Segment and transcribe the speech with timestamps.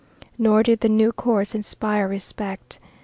[0.35, 2.79] Nor did the new courts inspire respect.